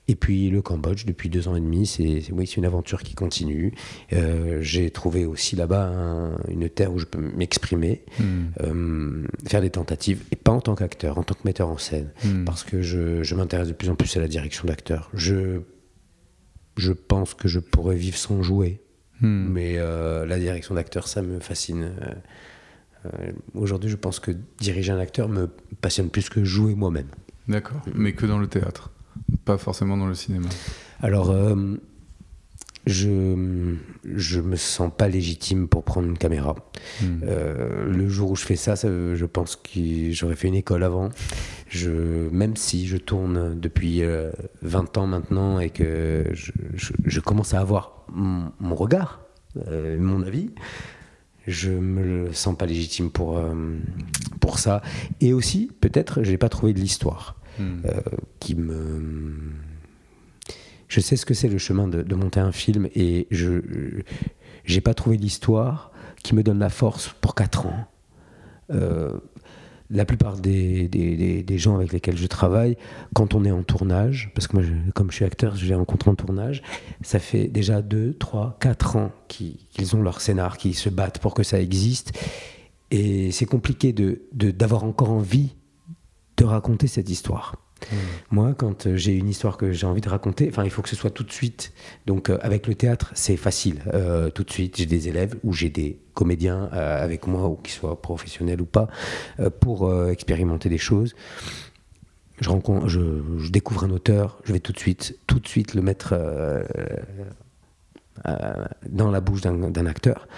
[0.09, 3.15] Et puis le Cambodge, depuis deux ans et demi, c'est oui, c'est une aventure qui
[3.15, 3.73] continue.
[4.13, 8.25] Euh, J'ai trouvé aussi là-bas un- une terre où je peux m'exprimer, Hmm.
[8.63, 12.11] euh, faire des tentatives, et pas en tant qu'acteur, en tant que metteur en scène,
[12.25, 12.45] Hmm.
[12.45, 15.09] parce que je, je m'intéresse de plus en plus à la direction d'acteur.
[15.15, 15.61] Je,
[16.77, 18.81] je pense que je pourrais vivre sans jouer,
[19.21, 19.47] Hmm.
[19.53, 21.93] mais euh, la direction d'acteur, ça me fascine.
[23.07, 25.49] Euh, Aujourd'hui, je pense que diriger un acteur me
[25.81, 27.09] passionne plus que jouer moi-même.
[27.49, 27.81] D'accord.
[27.95, 28.91] Mais que dans le théâtre,
[29.45, 30.49] pas forcément dans le cinéma.
[31.01, 31.75] Alors, euh,
[32.87, 36.55] je je me sens pas légitime pour prendre une caméra.
[37.01, 37.21] Hmm.
[37.25, 40.83] Euh, le jour où je fais ça, ça, je pense que j'aurais fait une école
[40.83, 41.11] avant.
[41.69, 44.31] Je, même si je tourne depuis euh,
[44.63, 49.21] 20 ans maintenant et que je, je- je commence à avoir mon, mon regard,
[49.99, 50.51] mon avis,
[51.47, 53.55] je me sens pas légitime pour, euh,
[54.41, 54.83] pour ça.
[55.21, 57.83] Et aussi, peut-être, j'ai pas trouvé de l'histoire Hmm.
[57.85, 58.01] euh,
[58.41, 59.03] qui me.
[60.89, 63.61] Je sais ce que c'est le chemin de, de monter un film et je
[64.65, 67.87] j'ai pas trouvé l'histoire qui me donne la force pour 4 ans.
[68.71, 69.19] Euh,
[69.93, 72.77] la plupart des, des, gens avec lesquels je travaille,
[73.15, 76.09] quand on est en tournage, parce que moi, comme je suis acteur, je les rencontre
[76.09, 76.63] en tournage,
[77.03, 81.35] ça fait déjà 2, 3, 4 ans qu'ils ont leur scénar, qu'ils se battent pour
[81.35, 82.19] que ça existe.
[82.91, 85.55] Et c'est compliqué de- de- d'avoir encore envie
[86.39, 87.57] de raconter cette histoire.
[88.31, 90.89] Moi, quand euh, j'ai une histoire que j'ai envie de raconter, enfin, il faut que
[90.89, 91.73] ce soit tout de suite.
[92.07, 93.83] Donc, euh, avec le théâtre, c'est facile.
[93.93, 97.73] Euh, tout de suite, j'ai des élèves ou j'ai des comédiens avec moi, ou qu'ils
[97.73, 98.89] soient professionnels ou pas,
[99.61, 101.15] pour expérimenter des choses.
[102.39, 105.81] je, rencontre, je, découvre un auteur, je vais tout de suite, tout de suite le
[105.81, 106.15] mettre
[108.91, 110.29] dans la bouche d'un acteur.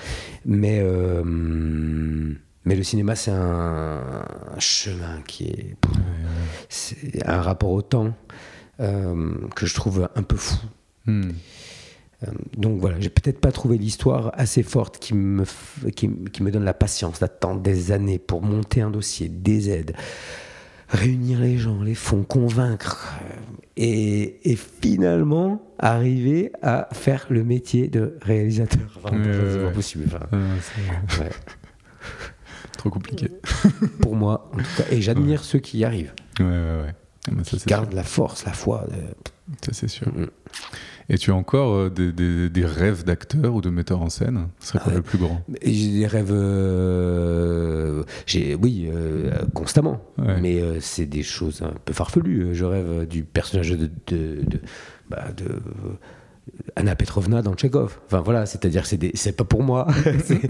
[0.46, 0.80] Mais,
[2.64, 4.24] mais le cinéma, c'est un,
[4.59, 5.77] chemin qui est,
[6.68, 8.14] c'est un rapport au temps
[8.79, 10.57] que je trouve un peu fou.
[11.07, 11.31] Hmm.
[12.24, 15.44] Euh, donc voilà, j'ai peut-être pas trouvé l'histoire assez forte qui me,
[15.94, 19.94] qui, me donne la patience d'attendre des années pour monter un dossier, des aides,
[20.88, 23.14] réunir les gens, les fonds, convaincre
[23.79, 29.00] euh, et, finalement arriver à faire le métier de réalisateur.
[29.03, 30.05] c'est pas possible.
[32.77, 33.31] Trop compliqué.
[34.00, 34.85] pour moi, en tout cas.
[34.90, 36.12] Et j'admire ceux qui y arrivent.
[36.40, 36.94] Ouais, ouais, ouais.
[37.27, 38.87] Ah, qui gardent la force, la foi.
[39.64, 40.09] Ça, c'est sûr.
[41.09, 44.48] Et tu as encore euh, des, rêves d'acteur ou de metteur en scène?
[44.61, 45.42] Ce serait quoi le plus grand?
[45.62, 50.03] J'ai des rêves, euh, j'ai, oui, euh, constamment.
[50.18, 52.55] Mais c'est des choses un peu farfelues.
[52.55, 54.61] Je rêve du personnage de, de, de,
[55.11, 55.29] bah,
[56.76, 57.98] Anna Petrovna dans Tchekhov.
[58.07, 59.87] Enfin voilà, c'est-à-dire c'est c'est pas pour moi.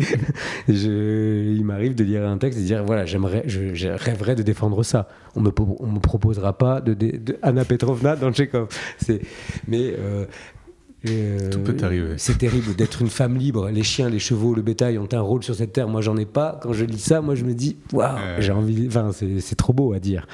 [0.69, 4.43] je, il m'arrive de lire un texte et de dire voilà, j'aimerais, je, rêverais de
[4.43, 5.09] défendre ça.
[5.35, 8.69] On me on me proposera pas de, de, Anna Petrovna dans Tchekhov.
[8.99, 9.21] C'est
[9.69, 10.25] mais euh,
[11.09, 12.15] euh, Tout peut arriver.
[12.17, 13.69] C'est terrible d'être une femme libre.
[13.71, 15.89] Les chiens, les chevaux, le bétail ont un rôle sur cette terre.
[15.89, 16.59] Moi, j'en ai pas.
[16.63, 18.87] Quand je lis ça, moi, je me dis, waouh, j'ai envie.
[18.87, 20.27] Enfin, c'est trop beau à dire.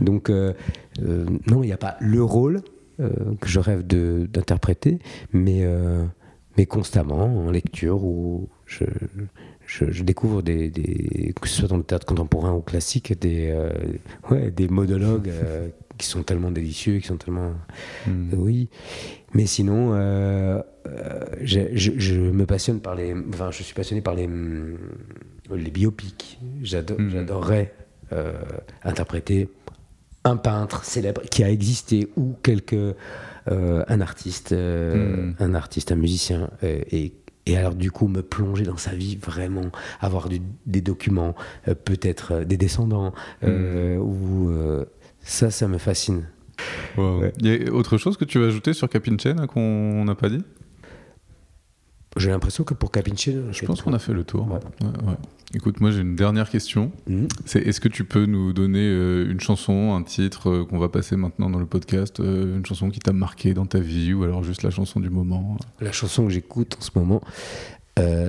[0.00, 0.52] Donc, euh,
[1.00, 2.62] non, il n'y a pas le rôle,
[2.98, 4.98] que je rêve d'interpréter,
[5.32, 6.04] mais, euh,
[6.56, 8.84] mais constamment en lecture où je,
[9.66, 13.70] je, découvre des, des, que ce soit dans le théâtre contemporain ou classique, des, euh,
[14.30, 15.30] ouais, des monologues
[15.98, 17.52] qui sont tellement délicieux, qui sont tellement.
[18.06, 18.30] Hmm.
[18.36, 18.68] oui.
[19.34, 19.92] Mais sinon,
[21.40, 23.14] je, je, me passionne par les.
[23.28, 24.28] Enfin, je suis passionné par les,
[25.50, 26.38] les biopics.
[26.42, 26.64] Hmm.
[26.64, 27.72] J'adorerais
[28.84, 29.48] interpréter
[30.24, 32.94] un peintre célèbre qui a existé ou quelque
[33.50, 35.34] euh, un artiste, euh, hmm.
[35.40, 37.12] un artiste, un musicien euh, et
[37.44, 41.34] et alors du coup me plonger dans sa vie vraiment, avoir des documents,
[41.84, 43.96] peut-être des descendants, hmm.
[43.98, 44.48] ou
[45.24, 46.28] ça, ça me fascine.
[46.96, 50.44] Il y a autre chose que tu veux ajouter sur Capinchen qu'on n'a pas dit?
[52.16, 54.46] J'ai l'impression que pour Capinchen, je pense qu'on a fait le tour.
[54.50, 55.14] Ouais.
[55.54, 56.92] Écoute, moi j'ai une dernière question.
[57.06, 57.28] Mhm.
[57.44, 60.88] C'est est-ce que tu peux nous donner euh, une chanson, un titre euh, qu'on va
[60.88, 64.24] passer maintenant dans le podcast, euh, une chanson qui t'a marqué dans ta vie ou
[64.24, 65.58] alors juste la chanson du moment?
[65.80, 67.22] La chanson que j'écoute en ce moment,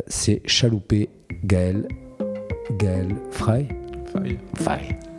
[0.07, 1.09] c'est Chaloupé
[1.43, 1.87] Gaël
[2.77, 3.67] Gaël Fry.
[4.13, 4.37] Fry.
[4.55, 5.12] Fry.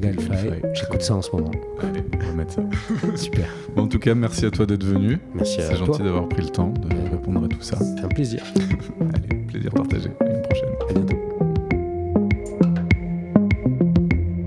[0.00, 0.62] Gaël Fry.
[0.74, 1.50] J'écoute ça en ce moment.
[1.82, 2.62] Allez, on va mettre ça.
[3.16, 3.48] Super.
[3.76, 5.18] en tout cas, merci à toi d'être venu.
[5.34, 5.72] Merci à toi.
[5.72, 7.76] C'est gentil d'avoir pris le temps de répondre à tout ça.
[7.78, 8.42] C'est un plaisir.
[9.00, 10.10] Allez, plaisir partagé.
[10.20, 10.68] À une prochaine.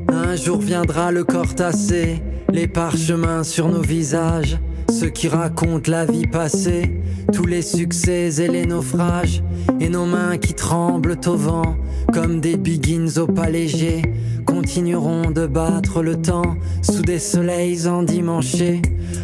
[0.10, 4.58] Un jour viendra le corps tassé, les parchemins sur nos visages,
[4.90, 7.02] ceux qui racontent la vie passée,
[7.34, 9.44] tous les succès et les naufrages,
[9.80, 11.78] et nos mains qui tremblent au vent,
[12.14, 14.02] comme des biggins au pas léger,
[14.50, 18.82] continueront de battre le temps sous des soleils endimanchés.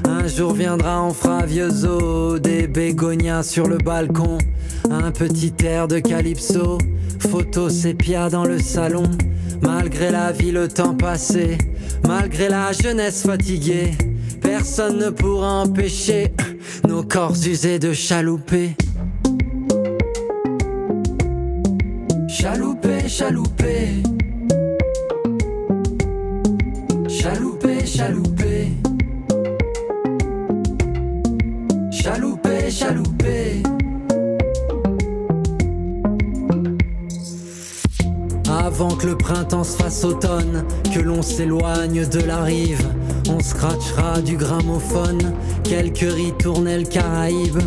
[0.08, 4.38] Un jour viendra, on fera vieux os, des bégonias sur le balcon,
[4.90, 6.78] un petit air de calypso,
[7.20, 9.04] photo sépia dans le salon.
[9.62, 11.58] Malgré la vie, le temps passé,
[12.08, 13.92] malgré la jeunesse fatiguée,
[14.42, 16.34] personne ne pourra empêcher
[16.88, 18.76] nos corps usés de chalouper.
[22.28, 24.04] Chalouper, chalouper.
[27.26, 28.72] Chalouper, chalouper.
[31.92, 33.45] Chalouper, chalouper.
[38.78, 42.86] Avant que le printemps se fasse automne, que l'on s'éloigne de la rive,
[43.30, 45.34] on scratchera du gramophone,
[45.64, 47.62] quelques ritournelles caraïbes,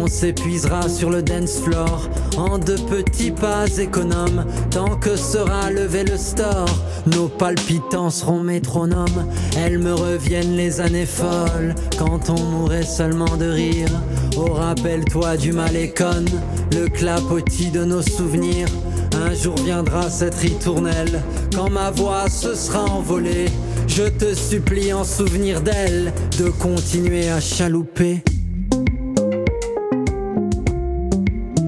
[0.00, 6.04] on s'épuisera sur le dance floor, en de petits pas économes, tant que sera levé
[6.04, 6.70] le store,
[7.06, 9.26] nos palpitants seront métronomes,
[9.58, 13.90] elles me reviennent les années folles, quand on mourrait seulement de rire,
[14.36, 16.24] oh rappelle-toi du malécon,
[16.70, 18.68] le clapotis de nos souvenirs,
[19.14, 21.22] un jour viendra cette ritournelle,
[21.54, 23.46] quand ma voix se sera envolée.
[23.86, 28.22] Je te supplie en souvenir d'elle de continuer à chalouper.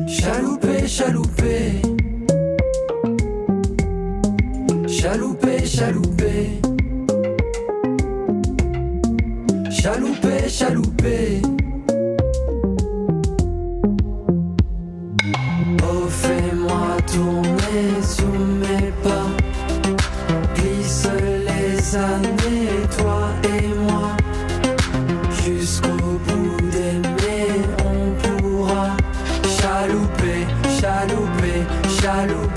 [0.07, 1.83] Chalouper, chalouper.
[4.87, 6.61] Chalouper, chalouper.
[9.71, 11.43] Chalouper, chalouper.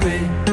[0.07, 0.46] Chalouper.